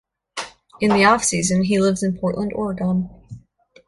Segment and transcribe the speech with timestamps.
[0.79, 3.07] In the off-season, he lives in Portland, Oregon.